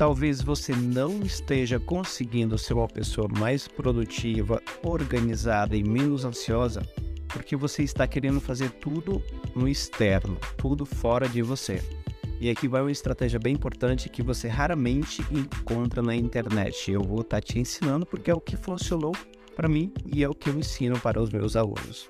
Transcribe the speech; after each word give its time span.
talvez 0.00 0.40
você 0.40 0.74
não 0.74 1.20
esteja 1.20 1.78
conseguindo 1.78 2.56
ser 2.56 2.72
uma 2.72 2.88
pessoa 2.88 3.28
mais 3.28 3.68
produtiva, 3.68 4.62
organizada 4.82 5.76
e 5.76 5.84
menos 5.84 6.24
ansiosa 6.24 6.80
porque 7.28 7.54
você 7.54 7.82
está 7.82 8.06
querendo 8.06 8.40
fazer 8.40 8.70
tudo 8.70 9.22
no 9.54 9.68
externo, 9.68 10.38
tudo 10.56 10.86
fora 10.86 11.28
de 11.28 11.42
você. 11.42 11.82
E 12.40 12.48
aqui 12.48 12.66
vai 12.66 12.80
uma 12.80 12.90
estratégia 12.90 13.38
bem 13.38 13.52
importante 13.52 14.08
que 14.08 14.22
você 14.22 14.48
raramente 14.48 15.22
encontra 15.30 16.00
na 16.00 16.16
internet. 16.16 16.90
Eu 16.90 17.02
vou 17.02 17.20
estar 17.20 17.42
te 17.42 17.58
ensinando 17.58 18.06
porque 18.06 18.30
é 18.30 18.34
o 18.34 18.40
que 18.40 18.56
funcionou 18.56 19.12
para 19.54 19.68
mim 19.68 19.92
e 20.06 20.24
é 20.24 20.28
o 20.28 20.34
que 20.34 20.48
eu 20.48 20.58
ensino 20.58 20.98
para 20.98 21.20
os 21.20 21.28
meus 21.28 21.56
alunos. 21.56 22.08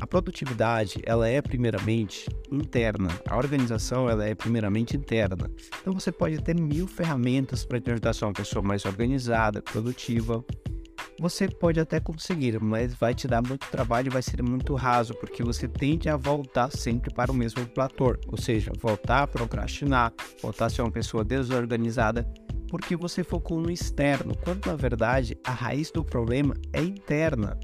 A 0.00 0.06
produtividade, 0.06 1.00
ela 1.04 1.28
é 1.28 1.42
primeiramente 1.42 2.28
interna. 2.50 3.08
A 3.28 3.36
organização, 3.36 4.08
ela 4.08 4.24
é 4.24 4.34
primeiramente 4.34 4.96
interna. 4.96 5.50
Então 5.80 5.92
você 5.92 6.12
pode 6.12 6.40
ter 6.40 6.58
mil 6.58 6.86
ferramentas 6.86 7.64
para 7.64 7.80
te 7.80 7.90
ajudar 7.90 8.10
a 8.10 8.12
ser 8.12 8.24
uma 8.24 8.32
pessoa 8.32 8.62
mais 8.62 8.84
organizada, 8.84 9.60
produtiva. 9.60 10.44
Você 11.20 11.48
pode 11.48 11.80
até 11.80 11.98
conseguir, 11.98 12.60
mas 12.62 12.94
vai 12.94 13.12
te 13.12 13.26
dar 13.26 13.42
muito 13.42 13.68
trabalho 13.68 14.06
e 14.06 14.10
vai 14.10 14.22
ser 14.22 14.40
muito 14.40 14.74
raso, 14.76 15.14
porque 15.14 15.42
você 15.42 15.66
tende 15.66 16.08
a 16.08 16.16
voltar 16.16 16.70
sempre 16.70 17.12
para 17.12 17.32
o 17.32 17.34
mesmo 17.34 17.66
platô, 17.66 18.16
ou 18.28 18.38
seja, 18.38 18.70
voltar 18.78 19.24
a 19.24 19.26
procrastinar, 19.26 20.12
voltar 20.40 20.66
a 20.66 20.70
ser 20.70 20.82
uma 20.82 20.92
pessoa 20.92 21.24
desorganizada 21.24 22.24
porque 22.68 22.94
você 22.94 23.24
focou 23.24 23.60
no 23.60 23.70
externo, 23.70 24.36
quando 24.44 24.66
na 24.66 24.76
verdade 24.76 25.36
a 25.44 25.50
raiz 25.50 25.90
do 25.90 26.04
problema 26.04 26.54
é 26.72 26.82
interna. 26.82 27.58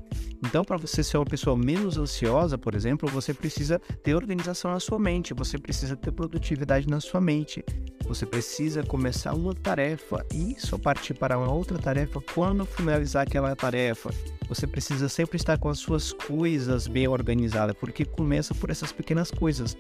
Então, 0.45 0.63
para 0.63 0.77
você 0.77 1.03
ser 1.03 1.17
uma 1.17 1.25
pessoa 1.25 1.57
menos 1.57 1.97
ansiosa, 1.97 2.59
por 2.59 2.75
exemplo, 2.75 3.09
você 3.09 3.33
precisa 3.33 3.79
ter 3.79 4.15
organização 4.15 4.71
na 4.71 4.79
sua 4.79 4.99
mente, 4.99 5.33
você 5.33 5.57
precisa 5.59 5.97
ter 5.97 6.13
produtividade 6.13 6.87
na 6.87 7.01
sua 7.01 7.21
mente. 7.21 7.65
Você 8.07 8.27
precisa 8.27 8.83
começar 8.83 9.35
uma 9.35 9.55
tarefa 9.55 10.25
e 10.33 10.55
só 10.59 10.77
partir 10.77 11.15
para 11.15 11.39
uma 11.39 11.51
outra 11.51 11.79
tarefa 11.79 12.21
quando 12.35 12.67
finalizar 12.67 13.23
aquela 13.23 13.57
tarefa. 13.57 14.11
Você 14.47 14.67
precisa 14.67 15.09
sempre 15.09 15.37
estar 15.37 15.59
com 15.59 15.71
as 15.71 15.79
suas 15.79 16.13
coisas 16.13 16.87
bem 16.87 17.09
organizadas, 17.09 17.75
porque 17.75 18.05
começa 18.05 18.55
por 18.55 18.71
essas 18.71 18.93
pequenas 18.93 19.31
coisas. 19.31 19.77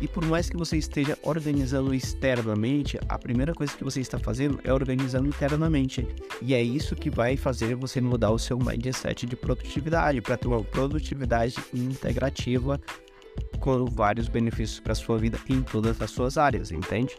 E 0.00 0.08
por 0.08 0.24
mais 0.24 0.50
que 0.50 0.56
você 0.56 0.76
esteja 0.76 1.16
organizando 1.22 1.94
externamente, 1.94 2.98
a 3.08 3.16
primeira 3.16 3.54
coisa 3.54 3.72
que 3.72 3.84
você 3.84 4.00
está 4.00 4.18
fazendo 4.18 4.58
é 4.64 4.72
organizando 4.72 5.28
internamente. 5.28 6.06
E 6.40 6.54
é 6.54 6.62
isso 6.62 6.96
que 6.96 7.08
vai 7.08 7.36
fazer 7.36 7.76
você 7.76 8.00
mudar 8.00 8.32
o 8.32 8.38
seu 8.38 8.58
mindset 8.58 9.24
de 9.24 9.36
produtividade, 9.36 10.20
para 10.20 10.36
ter 10.36 10.48
uma 10.48 10.64
produtividade 10.64 11.54
integrativa 11.72 12.80
com 13.60 13.84
vários 13.86 14.26
benefícios 14.26 14.80
para 14.80 14.94
sua 14.94 15.16
vida 15.18 15.38
em 15.48 15.62
todas 15.62 16.02
as 16.02 16.10
suas 16.10 16.36
áreas, 16.36 16.72
entende? 16.72 17.16